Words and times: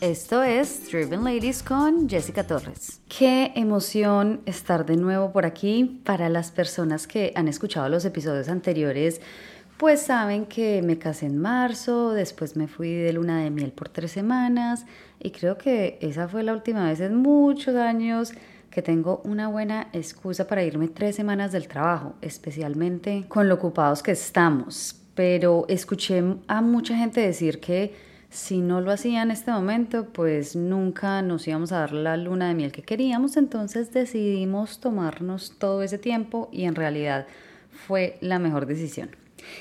Esto 0.00 0.42
es 0.42 0.90
Driven 0.90 1.24
Ladies 1.24 1.62
con 1.62 2.08
Jessica 2.08 2.46
Torres. 2.46 3.02
Qué 3.06 3.52
emoción 3.54 4.40
estar 4.46 4.86
de 4.86 4.96
nuevo 4.96 5.30
por 5.30 5.44
aquí. 5.44 6.00
Para 6.06 6.30
las 6.30 6.50
personas 6.50 7.06
que 7.06 7.34
han 7.36 7.48
escuchado 7.48 7.86
los 7.90 8.06
episodios 8.06 8.48
anteriores, 8.48 9.20
pues 9.76 10.00
saben 10.00 10.46
que 10.46 10.80
me 10.80 10.98
casé 10.98 11.26
en 11.26 11.36
marzo, 11.36 12.12
después 12.12 12.56
me 12.56 12.66
fui 12.66 12.94
de 12.94 13.12
luna 13.12 13.42
de 13.42 13.50
miel 13.50 13.72
por 13.72 13.90
tres 13.90 14.12
semanas 14.12 14.86
y 15.18 15.32
creo 15.32 15.58
que 15.58 15.98
esa 16.00 16.28
fue 16.28 16.44
la 16.44 16.54
última 16.54 16.88
vez 16.88 17.00
en 17.00 17.16
muchos 17.16 17.76
años 17.76 18.32
que 18.70 18.80
tengo 18.80 19.20
una 19.24 19.48
buena 19.48 19.88
excusa 19.92 20.46
para 20.46 20.64
irme 20.64 20.88
tres 20.88 21.14
semanas 21.14 21.52
del 21.52 21.68
trabajo, 21.68 22.14
especialmente 22.22 23.26
con 23.28 23.50
lo 23.50 23.56
ocupados 23.56 24.02
que 24.02 24.12
estamos. 24.12 24.96
Pero 25.14 25.66
escuché 25.68 26.24
a 26.46 26.62
mucha 26.62 26.96
gente 26.96 27.20
decir 27.20 27.60
que 27.60 28.08
si 28.30 28.60
no 28.60 28.80
lo 28.80 28.92
hacía 28.92 29.22
en 29.22 29.32
este 29.32 29.50
momento, 29.50 30.06
pues 30.06 30.54
nunca 30.54 31.20
nos 31.20 31.48
íbamos 31.48 31.72
a 31.72 31.80
dar 31.80 31.92
la 31.92 32.16
luna 32.16 32.48
de 32.48 32.54
miel 32.54 32.72
que 32.72 32.82
queríamos, 32.82 33.36
entonces 33.36 33.92
decidimos 33.92 34.78
tomarnos 34.78 35.56
todo 35.58 35.82
ese 35.82 35.98
tiempo 35.98 36.48
y 36.52 36.64
en 36.64 36.76
realidad 36.76 37.26
fue 37.70 38.18
la 38.20 38.38
mejor 38.38 38.66
decisión. 38.66 39.10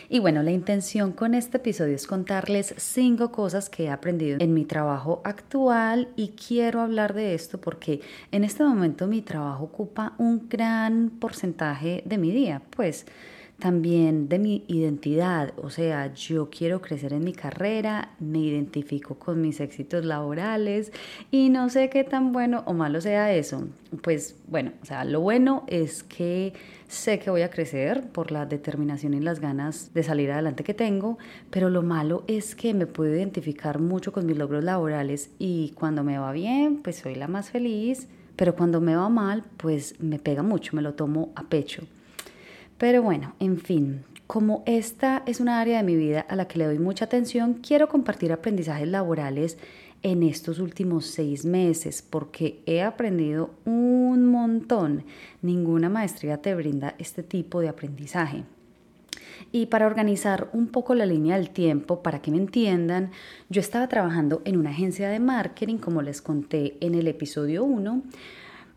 Y 0.08 0.20
bueno, 0.20 0.44
la 0.44 0.52
intención 0.52 1.14
con 1.14 1.34
este 1.34 1.58
episodio 1.58 1.96
es 1.96 2.06
contarles 2.06 2.76
cinco 2.78 3.32
cosas 3.32 3.70
que 3.70 3.86
he 3.86 3.90
aprendido 3.90 4.38
en 4.40 4.54
mi 4.54 4.66
trabajo 4.66 5.22
actual 5.24 6.10
y 6.16 6.30
quiero 6.30 6.82
hablar 6.82 7.14
de 7.14 7.34
esto 7.34 7.60
porque 7.60 8.02
en 8.32 8.44
este 8.44 8.64
momento 8.64 9.08
mi 9.08 9.22
trabajo 9.22 9.64
ocupa 9.64 10.14
un 10.18 10.48
gran 10.48 11.10
porcentaje 11.10 12.04
de 12.06 12.18
mi 12.18 12.32
día, 12.32 12.62
pues 12.76 13.08
también 13.60 14.30
de 14.30 14.40
mi 14.40 14.64
identidad, 14.68 15.54
o 15.58 15.70
sea, 15.70 16.14
yo 16.14 16.50
quiero 16.50 16.82
crecer 16.82 17.14
en 17.14 17.24
mi 17.24 17.34
carrera, 17.34 18.12
me 18.20 18.40
identifico 18.40 19.16
con 19.16 19.42
mis 19.42 19.60
éxitos 19.60 20.06
laborales 20.06 20.92
y 21.30 21.50
no 21.50 21.70
sé 21.70 21.90
qué 21.90 22.04
tan 22.04 22.32
bueno 22.32 22.64
o 22.66 22.74
malo 22.74 23.02
sea 23.02 23.34
eso. 23.34 23.68
Pues 24.02 24.38
bueno, 24.48 24.72
o 24.82 24.86
sea, 24.86 25.04
lo 25.04 25.22
bueno 25.22 25.66
es 25.68 26.04
que 26.04 26.54
sé 26.88 27.20
que 27.20 27.30
voy 27.30 27.42
a 27.42 27.50
crecer 27.50 28.08
por 28.12 28.32
la 28.32 28.46
determinación 28.46 29.14
y 29.14 29.20
las 29.20 29.40
ganas 29.40 29.94
de 29.94 30.04
salir 30.04 30.32
adelante 30.32 30.64
que 30.64 30.74
tengo, 30.74 31.18
pero 31.50 31.70
lo 31.70 31.82
malo 31.82 32.24
es 32.28 32.56
que 32.56 32.74
me 32.74 32.88
puedo 32.88 33.14
identificar 33.14 33.80
mucho 33.80 34.12
con 34.12 34.26
mis 34.26 34.38
logros 34.38 34.64
laborales 34.64 35.32
y 35.38 35.74
cuando 35.76 36.04
me 36.04 36.18
va 36.18 36.32
bien, 36.32 36.82
pues 36.82 36.98
soy 36.98 37.16
la 37.16 37.28
más 37.28 37.52
feliz, 37.52 38.08
pero 38.36 38.56
cuando 38.56 38.80
me 38.80 38.96
va 38.96 39.10
mal, 39.10 39.44
pues 39.58 40.00
me 40.00 40.18
pega 40.18 40.44
mucho, 40.44 40.76
me 40.76 40.82
lo 40.82 40.94
tomo 40.94 41.34
a 41.36 41.44
pecho. 41.44 41.84
Pero 42.80 43.04
bueno, 43.04 43.36
en 43.40 43.60
fin, 43.60 44.06
como 44.26 44.64
esta 44.66 45.22
es 45.26 45.42
una 45.42 45.60
área 45.60 45.80
de 45.80 45.84
mi 45.84 45.98
vida 45.98 46.22
a 46.22 46.36
la 46.38 46.48
que 46.48 46.58
le 46.58 46.66
doy 46.66 46.80
mucha 46.80 47.06
atención, 47.06 47.56
quiero 47.56 47.90
compartir 47.90 48.32
aprendizajes 48.32 48.88
laborales 48.88 49.58
en 50.02 50.24
estos 50.24 50.60
últimos 50.60 51.06
seis 51.08 51.44
meses 51.44 52.02
porque 52.02 52.62
he 52.66 52.82
aprendido 52.82 53.52
un 53.66 54.28
montón. 54.28 55.04
Ninguna 55.42 55.90
maestría 55.90 56.38
te 56.38 56.56
brinda 56.56 56.96
este 57.00 57.22
tipo 57.22 57.60
de 57.60 57.68
aprendizaje. 57.68 58.46
Y 59.52 59.66
para 59.66 59.86
organizar 59.86 60.50
un 60.54 60.68
poco 60.68 60.96
la 60.96 61.06
línea 61.06 61.36
del 61.36 61.50
tiempo, 61.50 62.02
para 62.02 62.22
que 62.22 62.32
me 62.32 62.38
entiendan, 62.38 63.12
yo 63.50 63.60
estaba 63.60 63.90
trabajando 63.90 64.42
en 64.46 64.56
una 64.56 64.70
agencia 64.70 65.10
de 65.10 65.20
marketing, 65.20 65.80
como 65.80 66.02
les 66.02 66.22
conté 66.22 66.78
en 66.80 66.96
el 66.96 67.10
episodio 67.10 67.66
1. 67.66 68.04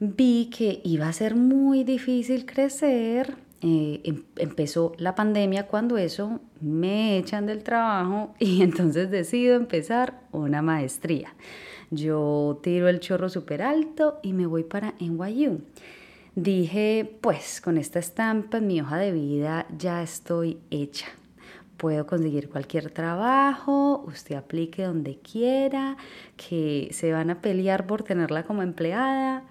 Vi 0.00 0.50
que 0.50 0.80
iba 0.82 1.08
a 1.08 1.12
ser 1.12 1.36
muy 1.36 1.84
difícil 1.84 2.46
crecer 2.46 3.36
eh, 3.62 4.00
em, 4.04 4.24
empezó 4.36 4.92
la 4.98 5.14
pandemia 5.14 5.68
cuando 5.68 5.96
eso 5.96 6.40
me 6.60 7.16
echan 7.18 7.46
del 7.46 7.62
trabajo 7.62 8.34
y 8.40 8.62
entonces 8.62 9.10
decido 9.10 9.54
empezar 9.54 10.20
una 10.32 10.62
maestría. 10.62 11.34
Yo 11.90 12.58
tiro 12.62 12.88
el 12.88 13.00
chorro 13.00 13.28
súper 13.28 13.62
alto 13.62 14.18
y 14.22 14.32
me 14.32 14.46
voy 14.46 14.64
para 14.64 14.94
NYU. 14.98 15.60
Dije, 16.34 17.18
pues 17.20 17.60
con 17.60 17.76
esta 17.76 17.98
estampa 17.98 18.58
en 18.58 18.66
mi 18.66 18.80
hoja 18.80 18.96
de 18.96 19.12
vida 19.12 19.66
ya 19.76 20.02
estoy 20.02 20.58
hecha. 20.70 21.06
Puedo 21.76 22.06
conseguir 22.06 22.48
cualquier 22.48 22.90
trabajo, 22.90 24.04
usted 24.06 24.36
aplique 24.36 24.84
donde 24.84 25.18
quiera, 25.18 25.96
que 26.36 26.88
se 26.92 27.12
van 27.12 27.28
a 27.28 27.40
pelear 27.40 27.86
por 27.86 28.02
tenerla 28.02 28.44
como 28.44 28.62
empleada 28.62 29.44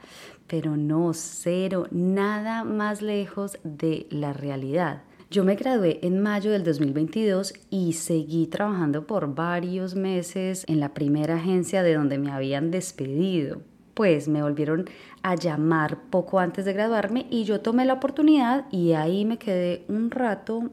pero 0.51 0.75
no 0.75 1.13
cero, 1.13 1.87
nada 1.91 2.65
más 2.65 3.01
lejos 3.01 3.57
de 3.63 4.05
la 4.09 4.33
realidad. 4.33 5.03
Yo 5.29 5.45
me 5.45 5.55
gradué 5.55 5.99
en 6.01 6.19
mayo 6.19 6.51
del 6.51 6.65
2022 6.65 7.53
y 7.69 7.93
seguí 7.93 8.47
trabajando 8.47 9.07
por 9.07 9.33
varios 9.33 9.95
meses 9.95 10.65
en 10.67 10.81
la 10.81 10.93
primera 10.93 11.35
agencia 11.35 11.83
de 11.83 11.93
donde 11.93 12.17
me 12.17 12.31
habían 12.31 12.69
despedido. 12.69 13.61
Pues 13.93 14.27
me 14.27 14.43
volvieron 14.43 14.89
a 15.23 15.35
llamar 15.35 16.01
poco 16.09 16.37
antes 16.37 16.65
de 16.65 16.73
graduarme 16.73 17.27
y 17.29 17.45
yo 17.45 17.61
tomé 17.61 17.85
la 17.85 17.93
oportunidad 17.93 18.65
y 18.71 18.91
ahí 18.91 19.23
me 19.23 19.37
quedé 19.37 19.85
un 19.87 20.11
rato 20.11 20.69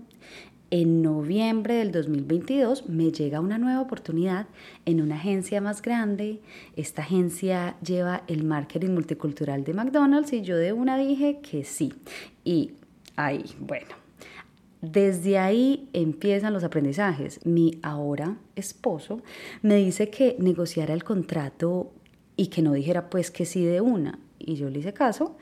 en 0.70 1.02
noviembre 1.02 1.74
del 1.74 1.92
2022 1.92 2.88
me 2.88 3.10
llega 3.10 3.40
una 3.40 3.58
nueva 3.58 3.80
oportunidad 3.80 4.46
en 4.84 5.00
una 5.00 5.16
agencia 5.16 5.60
más 5.60 5.80
grande. 5.80 6.40
Esta 6.76 7.02
agencia 7.02 7.76
lleva 7.80 8.22
el 8.26 8.44
marketing 8.44 8.90
multicultural 8.90 9.64
de 9.64 9.74
McDonald's 9.74 10.32
y 10.32 10.42
yo 10.42 10.56
de 10.56 10.72
una 10.72 10.98
dije 10.98 11.40
que 11.40 11.64
sí. 11.64 11.94
Y 12.44 12.72
ahí, 13.16 13.44
bueno, 13.58 13.94
desde 14.82 15.38
ahí 15.38 15.88
empiezan 15.92 16.52
los 16.52 16.64
aprendizajes. 16.64 17.44
Mi 17.46 17.78
ahora 17.82 18.36
esposo 18.54 19.22
me 19.62 19.76
dice 19.76 20.10
que 20.10 20.36
negociara 20.38 20.92
el 20.92 21.02
contrato 21.02 21.92
y 22.36 22.48
que 22.48 22.62
no 22.62 22.72
dijera 22.72 23.08
pues 23.10 23.30
que 23.30 23.46
sí 23.46 23.64
de 23.64 23.80
una 23.80 24.18
y 24.38 24.56
yo 24.56 24.70
le 24.70 24.80
hice 24.80 24.92
caso 24.92 25.36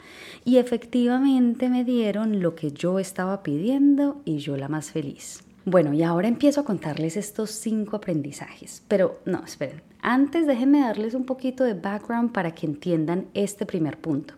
y 0.44 0.58
efectivamente 0.58 1.68
me 1.68 1.84
dieron 1.84 2.40
lo 2.40 2.54
que 2.54 2.72
yo 2.72 2.98
estaba 2.98 3.42
pidiendo 3.42 4.20
y 4.24 4.38
yo 4.38 4.56
la 4.56 4.68
más 4.68 4.90
feliz. 4.90 5.42
Bueno, 5.64 5.92
y 5.92 6.02
ahora 6.02 6.28
empiezo 6.28 6.60
a 6.60 6.64
contarles 6.64 7.16
estos 7.16 7.50
cinco 7.50 7.96
aprendizajes, 7.96 8.84
pero 8.86 9.18
no, 9.24 9.42
esperen, 9.44 9.82
antes 10.00 10.46
déjenme 10.46 10.80
darles 10.80 11.14
un 11.14 11.24
poquito 11.24 11.64
de 11.64 11.74
background 11.74 12.30
para 12.30 12.54
que 12.54 12.66
entiendan 12.66 13.26
este 13.34 13.66
primer 13.66 13.98
punto. 13.98 14.34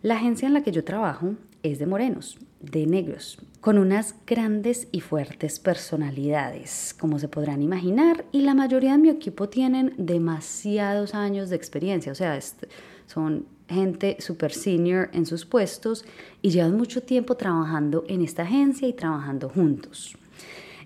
La 0.00 0.16
agencia 0.16 0.48
en 0.48 0.54
la 0.54 0.62
que 0.62 0.72
yo 0.72 0.82
trabajo 0.82 1.34
es 1.62 1.78
de 1.78 1.86
morenos, 1.86 2.38
de 2.60 2.86
negros, 2.86 3.38
con 3.60 3.78
unas 3.78 4.14
grandes 4.26 4.88
y 4.92 5.00
fuertes 5.00 5.58
personalidades, 5.58 6.94
como 6.98 7.18
se 7.18 7.28
podrán 7.28 7.62
imaginar, 7.62 8.24
y 8.32 8.42
la 8.42 8.54
mayoría 8.54 8.92
de 8.92 8.98
mi 8.98 9.08
equipo 9.08 9.48
tienen 9.48 9.94
demasiados 9.96 11.14
años 11.14 11.50
de 11.50 11.56
experiencia, 11.56 12.12
o 12.12 12.14
sea, 12.14 12.38
son 13.06 13.46
gente 13.68 14.16
super 14.20 14.52
senior 14.52 15.08
en 15.12 15.26
sus 15.26 15.44
puestos 15.44 16.04
y 16.42 16.50
llevan 16.50 16.76
mucho 16.76 17.02
tiempo 17.02 17.36
trabajando 17.36 18.04
en 18.08 18.22
esta 18.22 18.42
agencia 18.42 18.86
y 18.88 18.92
trabajando 18.92 19.48
juntos. 19.48 20.16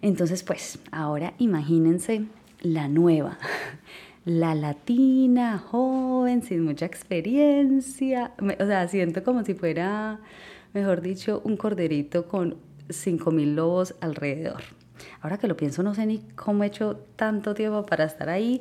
Entonces, 0.01 0.43
pues, 0.43 0.79
ahora 0.93 1.35
imagínense 1.39 2.27
la 2.61 2.89
nueva, 2.89 3.39
la 4.25 4.55
latina, 4.55 5.59
joven, 5.59 6.43
sin 6.43 6.63
mucha 6.63 6.87
experiencia. 6.87 8.33
O 8.39 8.67
sea, 8.67 8.87
siento 8.89 9.25
como 9.25 9.45
si 9.45 9.55
fuera, 9.55 10.21
mejor 10.73 11.01
dicho, 11.01 11.43
un 11.45 11.57
corderito 11.57 12.29
con 12.29 12.57
5.000 12.89 13.55
lobos 13.55 13.95
alrededor. 14.01 14.63
Ahora 15.21 15.39
que 15.39 15.49
lo 15.49 15.57
pienso, 15.57 15.83
no 15.83 15.95
sé 15.95 16.07
ni 16.07 16.19
cómo 16.35 16.65
he 16.65 16.69
hecho 16.69 17.05
tanto 17.17 17.55
tiempo 17.55 17.87
para 17.87 18.05
estar 18.05 18.29
ahí, 18.29 18.61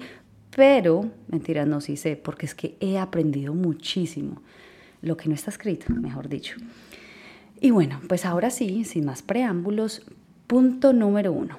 pero, 0.56 1.10
mentira, 1.28 1.66
no, 1.66 1.82
sí 1.82 1.98
sé, 1.98 2.16
porque 2.16 2.46
es 2.46 2.56
que 2.56 2.78
he 2.80 2.98
aprendido 2.98 3.54
muchísimo. 3.54 4.42
Lo 5.02 5.16
que 5.18 5.30
no 5.30 5.36
está 5.36 5.52
escrito, 5.52 5.94
mejor 5.94 6.28
dicho. 6.28 6.58
Y 7.60 7.72
bueno, 7.72 8.00
pues 8.08 8.26
ahora 8.26 8.50
sí, 8.50 8.84
sin 8.84 9.06
más 9.06 9.22
preámbulos, 9.22 10.04
punto 10.48 10.94
número 10.94 11.32
uno. 11.32 11.58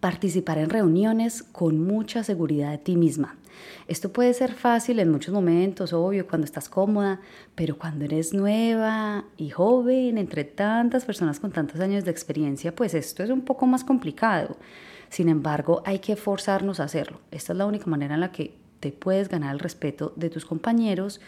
Participar 0.00 0.58
en 0.58 0.70
reuniones 0.70 1.42
con 1.42 1.84
mucha 1.84 2.24
seguridad 2.24 2.70
de 2.70 2.78
ti 2.78 2.96
misma. 2.96 3.36
Esto 3.88 4.12
puede 4.12 4.32
ser 4.34 4.52
fácil 4.52 4.98
en 5.00 5.10
muchos 5.10 5.34
momentos, 5.34 5.92
obvio, 5.92 6.26
cuando 6.26 6.44
estás 6.44 6.68
cómoda, 6.68 7.20
pero 7.54 7.76
cuando 7.76 8.04
eres 8.04 8.32
nueva 8.32 9.24
y 9.36 9.50
joven, 9.50 10.16
entre 10.16 10.44
tantas 10.44 11.04
personas 11.04 11.40
con 11.40 11.50
tantos 11.50 11.80
años 11.80 12.04
de 12.04 12.10
experiencia, 12.10 12.74
pues 12.74 12.94
esto 12.94 13.22
es 13.22 13.30
un 13.30 13.42
poco 13.42 13.66
más 13.66 13.84
complicado. 13.84 14.56
Sin 15.10 15.28
embargo, 15.28 15.82
hay 15.84 15.98
que 15.98 16.16
forzarnos 16.16 16.80
a 16.80 16.84
hacerlo. 16.84 17.20
Esta 17.30 17.52
es 17.52 17.58
la 17.58 17.66
única 17.66 17.86
manera 17.86 18.14
en 18.14 18.20
la 18.20 18.32
que 18.32 18.54
te 18.78 18.92
puedes 18.92 19.28
ganar 19.28 19.52
el 19.52 19.58
respeto 19.58 20.12
de 20.16 20.30
tus 20.30 20.46
compañeros. 20.46 21.20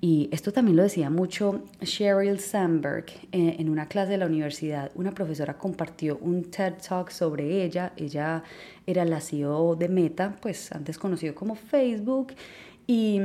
Y 0.00 0.28
esto 0.32 0.52
también 0.52 0.76
lo 0.76 0.82
decía 0.82 1.10
mucho 1.10 1.62
Sheryl 1.80 2.40
Sandberg 2.40 3.06
eh, 3.30 3.56
en 3.58 3.68
una 3.70 3.86
clase 3.86 4.12
de 4.12 4.18
la 4.18 4.26
universidad. 4.26 4.90
Una 4.94 5.12
profesora 5.12 5.56
compartió 5.56 6.18
un 6.20 6.50
TED 6.50 6.74
Talk 6.86 7.10
sobre 7.10 7.64
ella. 7.64 7.92
Ella 7.96 8.42
era 8.86 9.04
la 9.04 9.20
CEO 9.20 9.76
de 9.76 9.88
Meta, 9.88 10.36
pues 10.40 10.72
antes 10.72 10.98
conocido 10.98 11.34
como 11.34 11.54
Facebook. 11.54 12.34
Y 12.86 13.20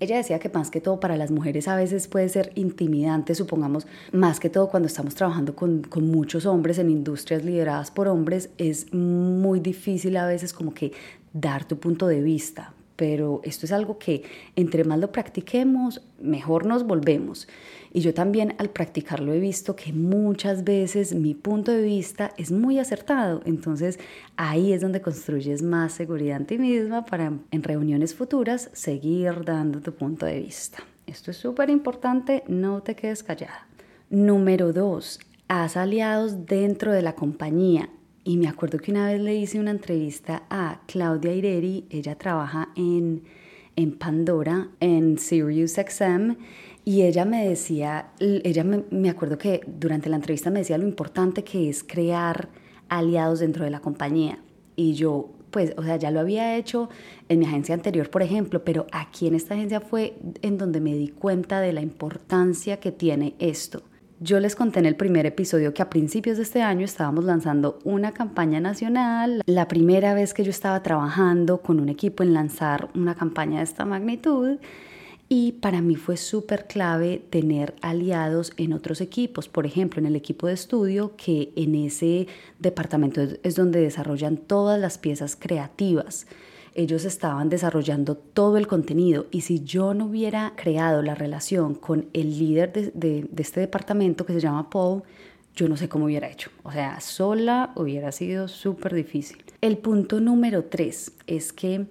ella 0.00 0.16
decía 0.16 0.38
que 0.38 0.48
más 0.48 0.70
que 0.70 0.80
todo 0.80 0.98
para 0.98 1.16
las 1.16 1.30
mujeres 1.30 1.68
a 1.68 1.76
veces 1.76 2.08
puede 2.08 2.28
ser 2.28 2.52
intimidante, 2.54 3.34
supongamos, 3.34 3.86
más 4.12 4.40
que 4.40 4.48
todo 4.48 4.68
cuando 4.68 4.86
estamos 4.86 5.14
trabajando 5.14 5.54
con, 5.54 5.82
con, 5.82 6.10
muchos 6.10 6.46
hombres 6.46 6.78
en 6.78 6.90
industrias 6.90 7.44
lideradas 7.44 7.90
por 7.90 8.08
hombres, 8.08 8.50
es 8.56 8.92
muy 8.94 9.60
difícil 9.60 10.16
a 10.16 10.26
veces 10.26 10.52
como 10.52 10.72
que 10.72 10.92
dar 11.32 11.64
tu 11.66 11.78
punto 11.78 12.08
de 12.08 12.22
vista, 12.22 12.72
pero 13.00 13.40
esto 13.44 13.64
es 13.64 13.72
algo 13.72 13.96
que 13.96 14.24
entre 14.56 14.84
más 14.84 14.98
lo 14.98 15.10
practiquemos, 15.10 16.02
mejor 16.20 16.66
nos 16.66 16.84
volvemos. 16.84 17.48
Y 17.94 18.02
yo 18.02 18.12
también 18.12 18.54
al 18.58 18.68
practicarlo 18.68 19.32
he 19.32 19.40
visto 19.40 19.74
que 19.74 19.90
muchas 19.90 20.64
veces 20.64 21.14
mi 21.14 21.32
punto 21.34 21.72
de 21.72 21.80
vista 21.80 22.34
es 22.36 22.52
muy 22.52 22.78
acertado. 22.78 23.40
Entonces 23.46 23.98
ahí 24.36 24.74
es 24.74 24.82
donde 24.82 25.00
construyes 25.00 25.62
más 25.62 25.94
seguridad 25.94 26.36
en 26.36 26.44
ti 26.44 26.58
misma 26.58 27.06
para 27.06 27.32
en 27.50 27.62
reuniones 27.62 28.14
futuras 28.14 28.68
seguir 28.74 29.46
dando 29.46 29.80
tu 29.80 29.94
punto 29.94 30.26
de 30.26 30.40
vista. 30.40 30.84
Esto 31.06 31.30
es 31.30 31.38
súper 31.38 31.70
importante, 31.70 32.44
no 32.48 32.82
te 32.82 32.94
quedes 32.94 33.22
callada. 33.22 33.66
Número 34.10 34.74
dos, 34.74 35.20
haz 35.48 35.78
aliados 35.78 36.44
dentro 36.44 36.92
de 36.92 37.00
la 37.00 37.14
compañía. 37.14 37.88
Y 38.30 38.36
me 38.36 38.46
acuerdo 38.46 38.78
que 38.78 38.92
una 38.92 39.08
vez 39.08 39.20
le 39.20 39.34
hice 39.34 39.58
una 39.58 39.72
entrevista 39.72 40.44
a 40.50 40.82
Claudia 40.86 41.34
Ireri, 41.34 41.86
ella 41.90 42.16
trabaja 42.16 42.68
en, 42.76 43.24
en 43.74 43.98
Pandora, 43.98 44.68
en 44.78 45.18
Sirius 45.18 45.72
XM, 45.72 46.36
y 46.84 47.02
ella 47.02 47.24
me 47.24 47.48
decía, 47.48 48.10
ella 48.20 48.62
me, 48.62 48.84
me, 48.92 49.10
acuerdo 49.10 49.36
que 49.36 49.62
durante 49.66 50.08
la 50.08 50.14
entrevista 50.14 50.48
me 50.48 50.60
decía 50.60 50.78
lo 50.78 50.86
importante 50.86 51.42
que 51.42 51.68
es 51.68 51.82
crear 51.82 52.50
aliados 52.88 53.40
dentro 53.40 53.64
de 53.64 53.72
la 53.72 53.80
compañía. 53.80 54.38
Y 54.76 54.94
yo, 54.94 55.30
pues, 55.50 55.74
o 55.76 55.82
sea, 55.82 55.96
ya 55.96 56.12
lo 56.12 56.20
había 56.20 56.56
hecho 56.56 56.88
en 57.28 57.40
mi 57.40 57.46
agencia 57.46 57.74
anterior, 57.74 58.10
por 58.10 58.22
ejemplo, 58.22 58.62
pero 58.62 58.86
aquí 58.92 59.26
en 59.26 59.34
esta 59.34 59.54
agencia 59.54 59.80
fue 59.80 60.16
en 60.42 60.56
donde 60.56 60.80
me 60.80 60.94
di 60.94 61.08
cuenta 61.08 61.60
de 61.60 61.72
la 61.72 61.80
importancia 61.80 62.78
que 62.78 62.92
tiene 62.92 63.34
esto. 63.40 63.82
Yo 64.22 64.38
les 64.38 64.54
conté 64.54 64.80
en 64.80 64.84
el 64.84 64.96
primer 64.96 65.24
episodio 65.24 65.72
que 65.72 65.80
a 65.80 65.88
principios 65.88 66.36
de 66.36 66.42
este 66.42 66.60
año 66.60 66.84
estábamos 66.84 67.24
lanzando 67.24 67.78
una 67.84 68.12
campaña 68.12 68.60
nacional. 68.60 69.40
La 69.46 69.66
primera 69.66 70.12
vez 70.12 70.34
que 70.34 70.44
yo 70.44 70.50
estaba 70.50 70.82
trabajando 70.82 71.62
con 71.62 71.80
un 71.80 71.88
equipo 71.88 72.22
en 72.22 72.34
lanzar 72.34 72.90
una 72.94 73.14
campaña 73.14 73.60
de 73.60 73.64
esta 73.64 73.86
magnitud 73.86 74.58
y 75.30 75.52
para 75.52 75.80
mí 75.80 75.96
fue 75.96 76.18
súper 76.18 76.66
clave 76.66 77.22
tener 77.30 77.74
aliados 77.80 78.52
en 78.58 78.74
otros 78.74 79.00
equipos, 79.00 79.48
por 79.48 79.64
ejemplo, 79.64 80.00
en 80.00 80.06
el 80.06 80.16
equipo 80.16 80.48
de 80.48 80.52
estudio, 80.52 81.16
que 81.16 81.54
en 81.56 81.74
ese 81.74 82.26
departamento 82.58 83.22
es 83.42 83.54
donde 83.54 83.80
desarrollan 83.80 84.36
todas 84.36 84.78
las 84.78 84.98
piezas 84.98 85.34
creativas. 85.34 86.26
Ellos 86.74 87.04
estaban 87.04 87.48
desarrollando 87.48 88.16
todo 88.16 88.56
el 88.56 88.66
contenido 88.66 89.26
y 89.30 89.40
si 89.42 89.64
yo 89.64 89.94
no 89.94 90.06
hubiera 90.06 90.52
creado 90.56 91.02
la 91.02 91.14
relación 91.14 91.74
con 91.74 92.06
el 92.12 92.38
líder 92.38 92.92
de, 92.94 93.28
este 93.36 93.60
departamento 93.60 94.24
que 94.24 94.32
se 94.32 94.40
llama 94.40 94.70
Paul, 94.70 95.02
yo 95.56 95.68
no 95.68 95.76
sé 95.76 95.88
cómo 95.88 96.04
hubiera 96.04 96.30
hecho. 96.30 96.50
O 96.62 96.70
sea, 96.70 97.00
sola 97.00 97.72
hubiera 97.74 98.12
sido 98.12 98.48
súper 98.48 98.94
difícil. 98.94 99.44
El 99.60 99.78
punto 99.78 100.20
número 100.20 100.64
tres 100.64 101.12
es 101.26 101.52
que 101.52 101.86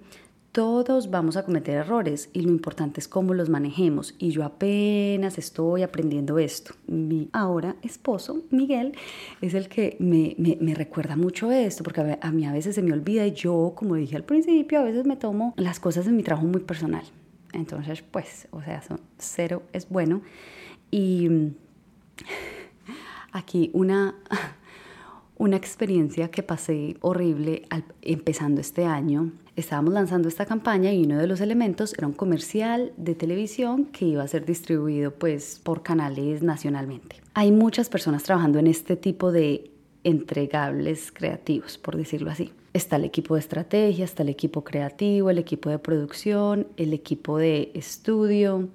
todos 0.52 1.10
vamos 1.10 1.36
a 1.36 1.44
cometer 1.44 1.76
errores 1.76 2.28
y 2.32 2.40
lo 2.40 2.50
importante 2.50 3.00
es 3.00 3.06
cómo 3.06 3.34
los 3.34 3.48
manejemos. 3.48 4.14
Y 4.18 4.30
yo 4.30 4.44
apenas 4.44 5.38
estoy 5.38 5.82
aprendiendo 5.82 6.38
esto. 6.38 6.74
Mi 6.86 7.28
ahora 7.32 7.76
esposo, 7.82 8.42
Miguel, 8.50 8.96
es 9.40 9.54
el 9.54 9.68
que 9.68 9.96
me, 10.00 10.34
me, 10.38 10.74
recuerda 10.74 11.14
mucho 11.16 11.52
esto, 11.52 11.84
porque 11.84 12.18
a, 12.20 12.30
mí 12.32 12.46
a 12.46 12.52
veces 12.52 12.74
se 12.74 12.82
me 12.82 12.92
olvida 12.92 13.26
y 13.26 13.32
yo, 13.32 13.74
como 13.76 13.94
dije 13.94 14.16
al 14.16 14.24
principio, 14.24 14.80
a 14.80 14.82
veces 14.82 15.06
me 15.06 15.16
tomo 15.16 15.54
las 15.56 15.78
cosas 15.78 16.06
en 16.06 16.16
mi 16.16 16.22
trabajo 16.22 16.46
muy 16.46 16.60
personal. 16.62 17.04
Entonces, 17.52 18.02
pues, 18.02 18.48
o 18.50 18.60
sea, 18.62 18.82
cero 19.18 19.62
es 19.72 19.88
bueno. 19.88 20.22
Y 20.90 21.28
aquí 23.32 23.70
una 23.72 24.16
una 25.40 25.56
experiencia 25.56 26.30
que 26.30 26.42
pasé 26.42 26.98
horrible 27.00 27.62
empezando 28.02 28.60
este 28.60 28.84
año. 28.84 29.32
Estábamos 29.56 29.94
lanzando 29.94 30.28
esta 30.28 30.44
campaña 30.44 30.92
y 30.92 31.04
uno 31.04 31.16
de 31.16 31.26
los 31.26 31.40
elementos 31.40 31.94
era 31.96 32.06
un 32.06 32.12
comercial 32.12 32.92
de 32.98 33.14
televisión 33.14 33.86
que 33.86 34.04
iba 34.04 34.22
a 34.22 34.28
ser 34.28 34.44
distribuido 34.44 35.12
pues 35.12 35.58
por 35.64 35.82
canales 35.82 36.42
nacionalmente. 36.42 37.22
Hay 37.32 37.52
muchas 37.52 37.88
personas 37.88 38.22
trabajando 38.22 38.58
en 38.58 38.66
este 38.66 38.96
tipo 38.96 39.32
de 39.32 39.70
entregables 40.04 41.10
creativos, 41.10 41.78
por 41.78 41.96
decirlo 41.96 42.30
así. 42.30 42.52
Está 42.74 42.96
el 42.96 43.06
equipo 43.06 43.32
de 43.32 43.40
estrategia, 43.40 44.04
está 44.04 44.22
el 44.22 44.28
equipo 44.28 44.62
creativo, 44.62 45.30
el 45.30 45.38
equipo 45.38 45.70
de 45.70 45.78
producción, 45.78 46.66
el 46.76 46.92
equipo 46.92 47.38
de 47.38 47.70
estudio, 47.72 48.68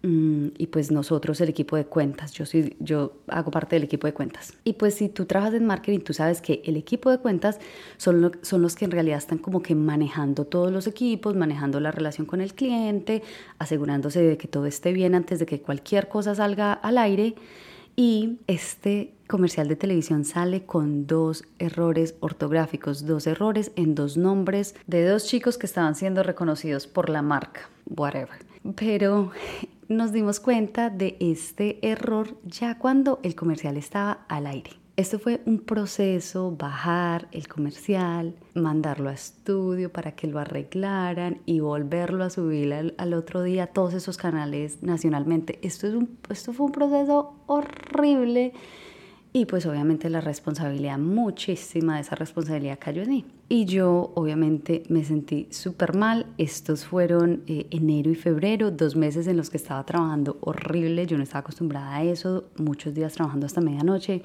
y 0.00 0.68
pues 0.68 0.92
nosotros 0.92 1.40
el 1.40 1.48
equipo 1.48 1.76
de 1.76 1.84
cuentas, 1.84 2.32
yo, 2.32 2.46
soy, 2.46 2.76
yo 2.78 3.14
hago 3.26 3.50
parte 3.50 3.74
del 3.74 3.82
equipo 3.82 4.06
de 4.06 4.14
cuentas. 4.14 4.54
Y 4.62 4.74
pues 4.74 4.94
si 4.94 5.08
tú 5.08 5.24
trabajas 5.24 5.54
en 5.54 5.66
marketing, 5.66 6.00
tú 6.00 6.14
sabes 6.14 6.40
que 6.40 6.62
el 6.64 6.76
equipo 6.76 7.10
de 7.10 7.18
cuentas 7.18 7.58
son, 7.96 8.38
son 8.42 8.62
los 8.62 8.76
que 8.76 8.84
en 8.84 8.92
realidad 8.92 9.18
están 9.18 9.38
como 9.38 9.60
que 9.60 9.74
manejando 9.74 10.44
todos 10.44 10.70
los 10.70 10.86
equipos, 10.86 11.34
manejando 11.34 11.80
la 11.80 11.90
relación 11.90 12.26
con 12.26 12.40
el 12.40 12.54
cliente, 12.54 13.22
asegurándose 13.58 14.22
de 14.22 14.36
que 14.38 14.46
todo 14.46 14.66
esté 14.66 14.92
bien 14.92 15.16
antes 15.16 15.40
de 15.40 15.46
que 15.46 15.60
cualquier 15.60 16.08
cosa 16.08 16.34
salga 16.34 16.72
al 16.72 16.96
aire. 16.96 17.34
Y 17.96 18.38
este 18.46 19.14
comercial 19.26 19.66
de 19.66 19.74
televisión 19.74 20.24
sale 20.24 20.64
con 20.64 21.08
dos 21.08 21.42
errores 21.58 22.14
ortográficos, 22.20 23.04
dos 23.04 23.26
errores 23.26 23.72
en 23.74 23.96
dos 23.96 24.16
nombres 24.16 24.76
de 24.86 25.04
dos 25.04 25.26
chicos 25.26 25.58
que 25.58 25.66
estaban 25.66 25.96
siendo 25.96 26.22
reconocidos 26.22 26.86
por 26.86 27.08
la 27.08 27.22
marca, 27.22 27.68
whatever. 27.86 28.38
Pero 28.76 29.32
nos 29.88 30.12
dimos 30.12 30.40
cuenta 30.40 30.90
de 30.90 31.16
este 31.20 31.78
error 31.86 32.36
ya 32.44 32.78
cuando 32.78 33.20
el 33.22 33.34
comercial 33.34 33.76
estaba 33.76 34.24
al 34.28 34.46
aire. 34.46 34.72
Esto 34.96 35.20
fue 35.20 35.40
un 35.46 35.60
proceso, 35.60 36.50
bajar 36.58 37.28
el 37.30 37.46
comercial, 37.46 38.34
mandarlo 38.54 39.10
a 39.10 39.12
estudio 39.12 39.92
para 39.92 40.16
que 40.16 40.26
lo 40.26 40.40
arreglaran 40.40 41.40
y 41.46 41.60
volverlo 41.60 42.24
a 42.24 42.30
subir 42.30 42.74
al, 42.74 43.14
otro 43.14 43.44
día 43.44 43.68
todos 43.68 43.94
esos 43.94 44.16
canales 44.16 44.82
nacionalmente. 44.82 45.60
Esto, 45.62 45.86
es 45.86 45.94
un, 45.94 46.18
esto 46.28 46.52
fue 46.52 46.66
un 46.66 46.72
proceso 46.72 47.36
horrible 47.46 48.54
y 49.38 49.46
pues 49.46 49.66
obviamente 49.66 50.10
la 50.10 50.20
responsabilidad, 50.20 50.98
muchísima 50.98 51.94
de 51.94 52.00
esa 52.00 52.16
responsabilidad 52.16 52.76
cayó 52.80 53.02
en 53.02 53.10
mí. 53.10 53.24
Y 53.48 53.66
yo 53.66 54.10
obviamente 54.16 54.82
me 54.88 55.04
sentí 55.04 55.46
súper 55.50 55.94
mal. 55.94 56.26
Estos 56.38 56.84
fueron 56.84 57.44
eh, 57.46 57.68
enero 57.70 58.10
y 58.10 58.16
febrero, 58.16 58.72
dos 58.72 58.96
meses 58.96 59.28
en 59.28 59.36
los 59.36 59.48
que 59.48 59.56
estaba 59.56 59.84
trabajando 59.86 60.38
horrible. 60.40 61.06
Yo 61.06 61.16
no 61.16 61.22
estaba 61.22 61.40
acostumbrada 61.40 61.94
a 61.94 62.02
eso, 62.02 62.48
muchos 62.56 62.94
días 62.94 63.12
trabajando 63.12 63.46
hasta 63.46 63.60
medianoche. 63.60 64.22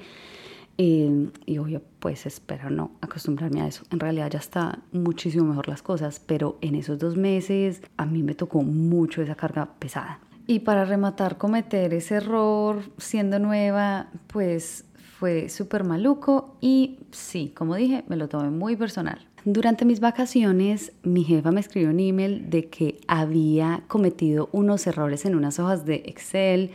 Eh, 0.78 1.30
y 1.46 1.58
obvio, 1.58 1.80
pues 2.00 2.26
espero 2.26 2.68
no 2.68 2.90
acostumbrarme 3.00 3.60
a 3.60 3.68
eso. 3.68 3.84
En 3.92 4.00
realidad 4.00 4.30
ya 4.30 4.40
está 4.40 4.80
muchísimo 4.90 5.44
mejor 5.44 5.68
las 5.68 5.82
cosas, 5.82 6.18
pero 6.18 6.58
en 6.60 6.74
esos 6.74 6.98
dos 6.98 7.16
meses 7.16 7.82
a 7.96 8.04
mí 8.04 8.24
me 8.24 8.34
tocó 8.34 8.64
mucho 8.64 9.22
esa 9.22 9.36
carga 9.36 9.74
pesada. 9.78 10.18
Y 10.48 10.58
para 10.58 10.84
rematar, 10.84 11.38
cometer 11.38 11.94
ese 11.94 12.16
error 12.16 12.82
siendo 12.98 13.38
nueva, 13.38 14.08
pues 14.26 14.84
fue 15.18 15.48
súper 15.48 15.84
maluco 15.84 16.56
y 16.60 16.98
sí, 17.10 17.52
como 17.54 17.76
dije, 17.76 18.04
me 18.08 18.16
lo 18.16 18.28
tomé 18.28 18.50
muy 18.50 18.76
personal. 18.76 19.26
Durante 19.44 19.84
mis 19.84 20.00
vacaciones, 20.00 20.92
mi 21.02 21.22
jefa 21.22 21.50
me 21.50 21.60
escribió 21.60 21.90
un 21.90 22.00
email 22.00 22.48
de 22.48 22.68
que 22.68 22.98
había 23.06 23.82
cometido 23.88 24.48
unos 24.52 24.86
errores 24.86 25.24
en 25.26 25.34
unas 25.34 25.58
hojas 25.58 25.84
de 25.84 25.96
Excel, 26.06 26.70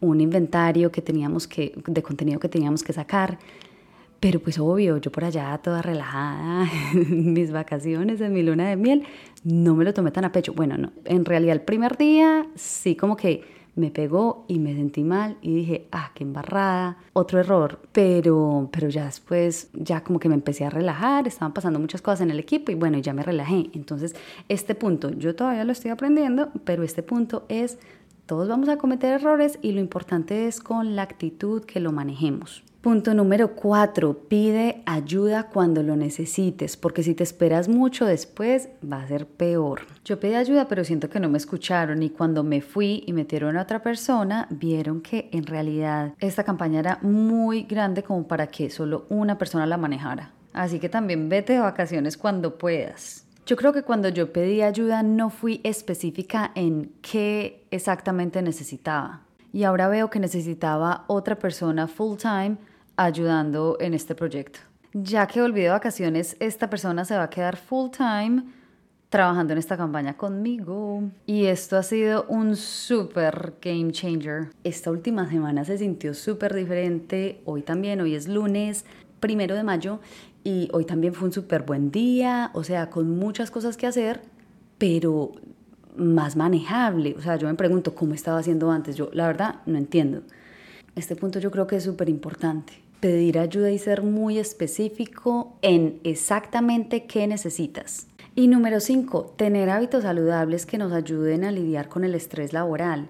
un 0.00 0.20
inventario 0.20 0.90
que 0.90 1.00
teníamos 1.00 1.46
que, 1.46 1.74
de 1.86 2.02
contenido 2.02 2.40
que 2.40 2.48
teníamos 2.48 2.82
que 2.82 2.92
sacar. 2.92 3.38
Pero 4.20 4.40
pues 4.40 4.58
obvio, 4.58 4.96
yo 4.98 5.12
por 5.12 5.24
allá 5.24 5.56
toda 5.58 5.80
relajada, 5.80 6.68
mis 7.08 7.52
vacaciones, 7.52 8.20
en 8.20 8.32
mi 8.32 8.42
luna 8.42 8.68
de 8.68 8.76
miel, 8.76 9.04
no 9.44 9.76
me 9.76 9.84
lo 9.84 9.94
tomé 9.94 10.10
tan 10.10 10.24
a 10.24 10.32
pecho. 10.32 10.52
Bueno, 10.54 10.76
no, 10.76 10.92
en 11.04 11.24
realidad 11.24 11.54
el 11.54 11.62
primer 11.62 11.96
día 11.96 12.46
sí 12.56 12.96
como 12.96 13.16
que 13.16 13.44
me 13.78 13.90
pegó 13.90 14.44
y 14.48 14.58
me 14.58 14.74
sentí 14.74 15.04
mal 15.04 15.36
y 15.40 15.54
dije, 15.54 15.88
ah, 15.92 16.10
qué 16.14 16.24
embarrada, 16.24 16.98
otro 17.12 17.40
error, 17.40 17.80
pero, 17.92 18.68
pero 18.72 18.88
ya 18.88 19.04
después, 19.04 19.70
ya 19.72 20.02
como 20.02 20.18
que 20.18 20.28
me 20.28 20.34
empecé 20.34 20.64
a 20.64 20.70
relajar, 20.70 21.26
estaban 21.26 21.54
pasando 21.54 21.78
muchas 21.78 22.02
cosas 22.02 22.22
en 22.22 22.30
el 22.30 22.38
equipo 22.38 22.72
y 22.72 22.74
bueno, 22.74 22.98
ya 22.98 23.12
me 23.12 23.22
relajé. 23.22 23.70
Entonces, 23.72 24.14
este 24.48 24.74
punto, 24.74 25.10
yo 25.10 25.34
todavía 25.34 25.64
lo 25.64 25.72
estoy 25.72 25.90
aprendiendo, 25.90 26.50
pero 26.64 26.82
este 26.82 27.02
punto 27.02 27.44
es, 27.48 27.78
todos 28.26 28.48
vamos 28.48 28.68
a 28.68 28.78
cometer 28.78 29.12
errores 29.14 29.58
y 29.62 29.72
lo 29.72 29.80
importante 29.80 30.46
es 30.46 30.60
con 30.60 30.96
la 30.96 31.02
actitud 31.02 31.64
que 31.64 31.80
lo 31.80 31.92
manejemos. 31.92 32.64
Punto 32.80 33.12
número 33.12 33.56
cuatro, 33.56 34.16
pide 34.28 34.82
ayuda 34.86 35.48
cuando 35.48 35.82
lo 35.82 35.96
necesites, 35.96 36.76
porque 36.76 37.02
si 37.02 37.12
te 37.12 37.24
esperas 37.24 37.68
mucho 37.68 38.06
después 38.06 38.68
va 38.80 39.02
a 39.02 39.08
ser 39.08 39.26
peor. 39.26 39.80
Yo 40.04 40.20
pedí 40.20 40.34
ayuda, 40.34 40.68
pero 40.68 40.84
siento 40.84 41.10
que 41.10 41.18
no 41.18 41.28
me 41.28 41.38
escucharon 41.38 42.04
y 42.04 42.10
cuando 42.10 42.44
me 42.44 42.60
fui 42.60 43.02
y 43.04 43.12
metieron 43.12 43.56
a 43.56 43.62
otra 43.62 43.82
persona, 43.82 44.46
vieron 44.50 45.00
que 45.00 45.28
en 45.32 45.44
realidad 45.44 46.14
esta 46.20 46.44
campaña 46.44 46.78
era 46.78 46.98
muy 47.02 47.64
grande 47.64 48.04
como 48.04 48.28
para 48.28 48.46
que 48.46 48.70
solo 48.70 49.06
una 49.08 49.38
persona 49.38 49.66
la 49.66 49.76
manejara. 49.76 50.30
Así 50.52 50.78
que 50.78 50.88
también 50.88 51.28
vete 51.28 51.54
de 51.54 51.58
vacaciones 51.58 52.16
cuando 52.16 52.58
puedas. 52.58 53.26
Yo 53.44 53.56
creo 53.56 53.72
que 53.72 53.82
cuando 53.82 54.08
yo 54.08 54.32
pedí 54.32 54.62
ayuda 54.62 55.02
no 55.02 55.30
fui 55.30 55.60
específica 55.64 56.52
en 56.54 56.92
qué 57.02 57.66
exactamente 57.72 58.40
necesitaba 58.40 59.27
y 59.58 59.64
ahora 59.64 59.88
veo 59.88 60.08
que 60.08 60.20
necesitaba 60.20 61.04
otra 61.08 61.36
persona 61.36 61.88
full 61.88 62.16
time 62.16 62.58
ayudando 62.94 63.76
en 63.80 63.92
este 63.92 64.14
proyecto. 64.14 64.60
Ya 64.92 65.26
que 65.26 65.40
volví 65.40 65.62
de 65.62 65.70
vacaciones, 65.70 66.36
esta 66.38 66.70
persona 66.70 67.04
se 67.04 67.16
va 67.16 67.24
a 67.24 67.30
quedar 67.30 67.56
full 67.56 67.90
time 67.90 68.44
trabajando 69.08 69.54
en 69.54 69.58
esta 69.58 69.76
campaña 69.76 70.16
conmigo. 70.16 71.02
Y 71.26 71.46
esto 71.46 71.76
ha 71.76 71.82
sido 71.82 72.24
un 72.28 72.54
súper 72.54 73.54
game 73.60 73.90
changer. 73.90 74.50
Esta 74.62 74.92
última 74.92 75.28
semana 75.28 75.64
se 75.64 75.76
sintió 75.76 76.14
súper 76.14 76.54
diferente. 76.54 77.42
Hoy 77.44 77.62
también, 77.62 78.00
hoy 78.00 78.14
es 78.14 78.28
lunes, 78.28 78.84
primero 79.18 79.56
de 79.56 79.64
mayo. 79.64 79.98
Y 80.44 80.68
hoy 80.72 80.84
también 80.84 81.14
fue 81.14 81.26
un 81.26 81.32
súper 81.32 81.64
buen 81.64 81.90
día. 81.90 82.52
O 82.54 82.62
sea, 82.62 82.90
con 82.90 83.10
muchas 83.18 83.50
cosas 83.50 83.76
que 83.76 83.88
hacer, 83.88 84.22
pero 84.78 85.32
más 85.98 86.36
manejable. 86.36 87.14
O 87.18 87.20
sea, 87.20 87.36
yo 87.36 87.48
me 87.48 87.54
pregunto 87.54 87.94
cómo 87.94 88.14
estaba 88.14 88.38
haciendo 88.38 88.70
antes. 88.70 88.96
Yo, 88.96 89.10
la 89.12 89.26
verdad, 89.26 89.56
no 89.66 89.76
entiendo. 89.76 90.22
Este 90.96 91.16
punto 91.16 91.38
yo 91.38 91.50
creo 91.50 91.66
que 91.66 91.76
es 91.76 91.84
súper 91.84 92.08
importante. 92.08 92.72
Pedir 93.00 93.38
ayuda 93.38 93.70
y 93.70 93.78
ser 93.78 94.02
muy 94.02 94.38
específico 94.38 95.56
en 95.62 96.00
exactamente 96.02 97.06
qué 97.06 97.26
necesitas. 97.26 98.08
Y 98.34 98.48
número 98.48 98.80
5, 98.80 99.34
tener 99.36 99.68
hábitos 99.68 100.04
saludables 100.04 100.64
que 100.64 100.78
nos 100.78 100.92
ayuden 100.92 101.44
a 101.44 101.50
lidiar 101.50 101.88
con 101.88 102.04
el 102.04 102.14
estrés 102.14 102.52
laboral. 102.52 103.08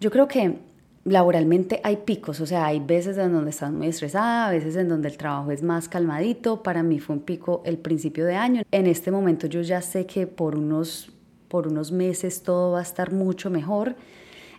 Yo 0.00 0.10
creo 0.10 0.28
que 0.28 0.58
laboralmente 1.04 1.80
hay 1.82 1.98
picos, 1.98 2.40
o 2.40 2.46
sea, 2.46 2.66
hay 2.66 2.80
veces 2.80 3.16
en 3.18 3.32
donde 3.32 3.50
estás 3.50 3.72
muy 3.72 3.88
estresada, 3.88 4.50
veces 4.50 4.76
en 4.76 4.88
donde 4.88 5.08
el 5.08 5.16
trabajo 5.16 5.50
es 5.50 5.62
más 5.62 5.88
calmadito. 5.88 6.62
Para 6.62 6.82
mí 6.82 6.98
fue 6.98 7.16
un 7.16 7.22
pico 7.22 7.62
el 7.64 7.78
principio 7.78 8.24
de 8.26 8.36
año. 8.36 8.62
En 8.70 8.86
este 8.86 9.10
momento 9.10 9.46
yo 9.46 9.60
ya 9.62 9.80
sé 9.80 10.06
que 10.06 10.26
por 10.26 10.56
unos, 10.56 11.10
por 11.54 11.68
unos 11.68 11.92
meses 11.92 12.42
todo 12.42 12.72
va 12.72 12.80
a 12.80 12.82
estar 12.82 13.12
mucho 13.12 13.48
mejor. 13.48 13.94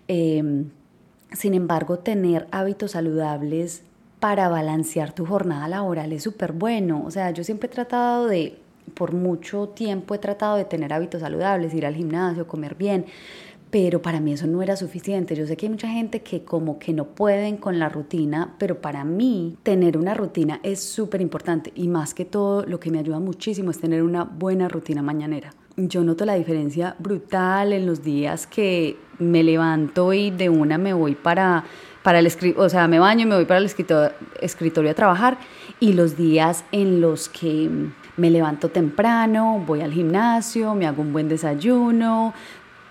Em, 0.08 0.70
sin 1.34 1.54
embargo, 1.54 2.00
tener 2.00 2.48
hábitos 2.52 2.92
saludables 2.92 3.82
para 4.22 4.48
balancear 4.48 5.12
tu 5.12 5.26
jornada 5.26 5.68
laboral 5.68 6.14
es 6.14 6.24
súper 6.24 6.54
bueno. 6.54 7.04
O 7.06 7.12
sea, 7.12 7.32
yo 7.32 7.44
siempre 7.44 7.68
he 7.68 7.70
tratado 7.70 8.28
de 8.28 8.56
por 8.94 9.12
mucho 9.12 9.68
tiempo 9.68 10.16
he 10.16 10.20
tratado 10.20 10.56
de 10.56 10.64
tener 10.64 10.94
hábitos 10.94 11.20
saludables, 11.20 11.74
ir 11.74 11.86
al 11.86 11.96
gimnasio, 11.96 12.48
comer 12.48 12.76
bien, 12.76 13.08
pero 13.76 14.02
para 14.02 14.22
mí 14.22 14.32
eso 14.32 14.48
no 14.48 14.62
era 14.62 14.78
suficiente. 14.78 15.36
Yo 15.36 15.46
sé 15.46 15.58
que 15.58 15.66
hay 15.66 15.70
mucha 15.70 15.90
gente 15.90 16.22
que 16.22 16.46
como 16.46 16.80
que 16.80 16.94
no 16.94 17.08
pueden 17.08 17.58
con 17.58 17.78
la 17.78 17.90
rutina, 17.90 18.56
pero 18.58 18.80
para 18.80 19.04
mí 19.04 19.58
tener 19.64 19.98
una 19.98 20.14
rutina 20.14 20.62
es 20.64 20.82
súper 20.82 21.20
importante 21.20 21.74
y 21.76 21.90
más 21.90 22.14
que 22.14 22.24
todo 22.24 22.66
lo 22.66 22.80
que 22.80 22.90
me 22.90 23.00
ayuda 23.00 23.20
muchísimo 23.20 23.72
es 23.72 23.80
tener 23.82 24.02
una 24.02 24.24
buena 24.24 24.70
rutina 24.70 25.02
mañanera. 25.02 25.54
Yo 25.76 26.06
noto 26.06 26.24
la 26.24 26.36
diferencia 26.36 26.96
brutal 27.00 27.74
en 27.74 27.86
los 27.86 28.02
días 28.02 28.48
que 28.48 28.96
me 29.20 29.44
levanto 29.44 30.14
y 30.14 30.32
de 30.32 30.48
una 30.48 30.78
me 30.78 30.94
voy 30.94 31.16
para, 31.16 31.66
para 32.02 32.20
el 32.20 32.32
o 32.56 32.70
sea, 32.70 32.88
me 32.88 33.00
baño 33.00 33.24
y 33.24 33.26
me 33.26 33.36
voy 33.36 33.44
para 33.44 33.60
el 33.60 33.66
escritorio 33.66 34.90
a 34.90 34.94
trabajar 34.94 35.38
y 35.82 35.92
los 35.92 36.16
días 36.16 36.64
en 36.72 37.02
los 37.02 37.28
que 37.28 37.70
me 38.16 38.30
levanto 38.30 38.70
temprano, 38.70 39.62
voy 39.68 39.82
al 39.82 39.92
gimnasio, 39.92 40.74
me 40.76 40.88
hago 40.88 41.02
un 41.02 41.12
buen 41.12 41.28
desayuno, 41.28 42.34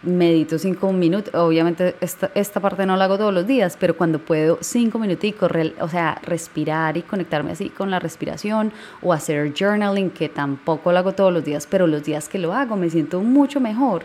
medito 0.05 0.59
cinco 0.59 0.93
minutos, 0.93 1.35
obviamente 1.35 1.97
esta, 2.01 2.31
esta, 2.35 2.61
parte 2.61 2.87
no 2.87 2.97
la 2.97 3.05
hago 3.05 3.19
todos 3.19 3.33
los 3.33 3.47
días, 3.47 3.77
pero 3.79 3.97
cuando 3.97 4.19
puedo 4.19 4.59
cinco 4.61 4.99
minuticos, 4.99 5.51
o 5.81 5.89
sea, 5.89 6.21
respirar 6.23 6.97
y 6.97 7.03
conectarme 7.03 7.53
así 7.53 7.71
con 7.71 7.91
la 7.91 7.99
respiración 7.99 8.73
o 9.03 9.13
hacer 9.13 9.53
journaling, 9.55 10.11
que 10.11 10.29
tampoco 10.29 10.93
lo 10.93 10.99
hago 10.99 11.13
todos 11.13 11.33
los 11.33 11.45
días, 11.45 11.67
pero 11.71 11.87
los 11.87 12.05
días 12.05 12.29
que 12.29 12.39
lo 12.39 12.53
hago 12.53 12.77
me 12.77 12.91
siento 12.91 13.21
mucho 13.21 13.61
mejor. 13.61 14.05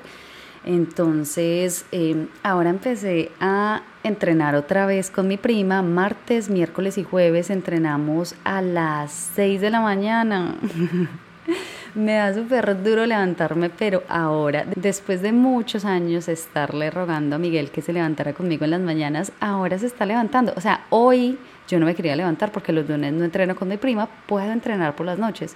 Entonces, 0.66 1.86
em, 1.92 2.28
ahora 2.44 2.70
empecé 2.70 3.32
a 3.40 3.82
entrenar 4.04 4.56
otra 4.56 4.86
vez 4.86 5.10
con 5.10 5.28
mi 5.28 5.38
prima. 5.38 5.82
Martes, 5.82 6.50
miércoles 6.50 6.98
y 6.98 7.04
jueves 7.04 7.50
entrenamos 7.50 8.36
a 8.44 8.62
las 8.62 9.32
6 9.36 9.62
de 9.62 9.70
la 9.70 9.82
mañana. 9.82 10.56
Me 11.96 12.14
da 12.14 12.34
súper 12.34 12.84
duro 12.84 13.06
levantarme, 13.06 13.70
pero 13.70 14.04
ahora, 14.08 14.66
después 14.76 15.22
de 15.22 15.32
muchos 15.32 15.86
años 15.86 16.28
estarle 16.28 16.92
rogando 16.92 17.36
a 17.36 17.40
Miguel 17.40 17.72
que 17.72 17.82
se 17.82 17.94
levantara 17.94 18.34
conmigo 18.34 18.66
en 18.66 18.72
las 18.72 18.82
mañanas, 18.82 19.32
ahora 19.40 19.78
se 19.80 19.88
está 19.88 20.06
levantando. 20.06 20.54
O 20.56 20.62
sea, 20.62 20.86
hoy 20.90 21.38
yo 21.68 21.80
no 21.80 21.86
me 21.86 21.96
quería 21.96 22.16
levantar 22.16 22.52
porque 22.52 22.74
los 22.74 22.88
lunes 22.88 23.14
no 23.14 23.24
entreno 23.24 23.56
con 23.56 23.68
mi 23.68 23.78
prima, 23.78 24.08
puedo 24.28 24.52
entrenar 24.52 24.96
por 24.96 25.06
las 25.06 25.20
noches 25.20 25.56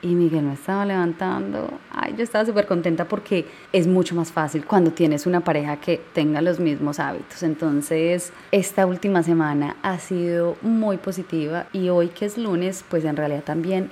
y 0.00 0.08
Miguel 0.08 0.44
me 0.44 0.54
estaba 0.54 0.84
levantando. 0.84 1.80
Ay, 1.90 2.14
yo 2.16 2.22
estaba 2.22 2.46
súper 2.46 2.66
contenta 2.66 3.06
porque 3.06 3.46
es 3.72 3.86
mucho 3.86 4.14
más 4.14 4.30
fácil 4.30 4.64
cuando 4.64 4.92
tienes 4.92 5.26
una 5.26 5.40
pareja 5.40 5.78
que 5.78 6.00
tenga 6.12 6.40
los 6.40 6.60
mismos 6.60 7.00
hábitos. 7.00 7.42
Entonces, 7.42 8.32
esta 8.52 8.86
última 8.86 9.22
semana 9.22 9.76
ha 9.82 9.98
sido 9.98 10.56
muy 10.62 10.98
positiva 10.98 11.66
y 11.72 11.88
hoy 11.88 12.08
que 12.08 12.26
es 12.26 12.38
lunes, 12.38 12.84
pues 12.88 13.04
en 13.04 13.16
realidad 13.16 13.42
también 13.42 13.90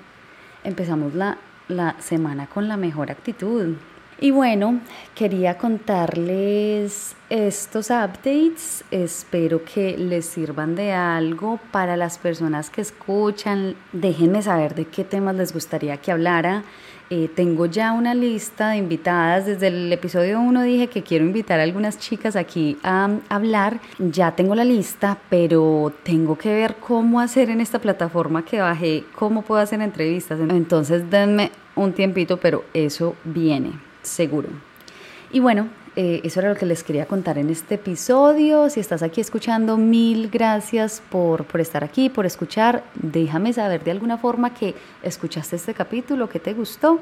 empezamos 0.62 1.14
la, 1.14 1.38
la 1.68 1.96
semana 2.00 2.46
con 2.46 2.68
la 2.68 2.76
mejor 2.76 3.10
actitud. 3.10 3.76
Y 4.18 4.30
bueno, 4.30 4.80
quería 5.14 5.58
contarles 5.58 7.14
estos 7.28 7.90
updates. 7.90 8.82
Espero 8.90 9.62
que 9.62 9.98
les 9.98 10.24
sirvan 10.24 10.74
de 10.74 10.92
algo 10.92 11.60
para 11.70 11.98
las 11.98 12.16
personas 12.16 12.70
que 12.70 12.80
escuchan. 12.80 13.74
Déjenme 13.92 14.40
saber 14.40 14.74
de 14.74 14.86
qué 14.86 15.04
temas 15.04 15.36
les 15.36 15.52
gustaría 15.52 15.98
que 15.98 16.12
hablara. 16.12 16.64
Eh, 17.08 17.30
tengo 17.32 17.66
ya 17.66 17.92
una 17.92 18.14
lista 18.14 18.70
de 18.70 18.78
invitadas. 18.78 19.46
Desde 19.46 19.68
el 19.68 19.92
episodio 19.92 20.40
1 20.40 20.62
dije 20.62 20.88
que 20.88 21.02
quiero 21.02 21.24
invitar 21.24 21.60
a 21.60 21.62
algunas 21.62 21.98
chicas 22.00 22.34
aquí 22.34 22.78
a 22.82 23.08
hablar. 23.28 23.80
Ya 23.98 24.32
tengo 24.32 24.56
la 24.56 24.64
lista, 24.64 25.16
pero 25.30 25.92
tengo 26.02 26.36
que 26.36 26.52
ver 26.52 26.76
cómo 26.76 27.20
hacer 27.20 27.48
en 27.50 27.60
esta 27.60 27.78
plataforma 27.78 28.44
que 28.44 28.60
bajé, 28.60 29.04
cómo 29.14 29.42
puedo 29.42 29.60
hacer 29.60 29.80
entrevistas. 29.82 30.40
Entonces 30.40 31.08
denme 31.08 31.52
un 31.76 31.92
tiempito, 31.92 32.38
pero 32.38 32.64
eso 32.74 33.14
viene 33.22 33.70
seguro. 34.02 34.48
Y 35.30 35.38
bueno, 35.38 35.68
eh, 35.96 36.20
eso 36.24 36.40
era 36.40 36.50
lo 36.50 36.56
que 36.56 36.66
les 36.66 36.84
quería 36.84 37.06
contar 37.06 37.38
en 37.38 37.48
este 37.48 37.76
episodio. 37.76 38.68
Si 38.68 38.80
estás 38.80 39.02
aquí 39.02 39.22
escuchando, 39.22 39.78
mil 39.78 40.28
gracias 40.28 41.02
por, 41.10 41.46
por 41.46 41.60
estar 41.60 41.82
aquí, 41.82 42.10
por 42.10 42.26
escuchar. 42.26 42.84
Déjame 42.94 43.54
saber 43.54 43.82
de 43.82 43.92
alguna 43.92 44.18
forma 44.18 44.52
que 44.52 44.74
escuchaste 45.02 45.56
este 45.56 45.72
capítulo, 45.72 46.28
que 46.28 46.38
te 46.38 46.52
gustó. 46.52 47.00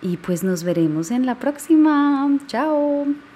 Y 0.00 0.16
pues 0.16 0.42
nos 0.42 0.64
veremos 0.64 1.10
en 1.10 1.26
la 1.26 1.34
próxima. 1.34 2.26
Chao. 2.46 3.29